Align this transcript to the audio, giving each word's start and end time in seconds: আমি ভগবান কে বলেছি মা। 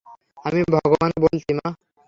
আমি 0.45 0.59
ভগবান 0.73 1.09
কে 1.13 1.19
বলেছি 1.23 1.51
মা। 1.57 1.67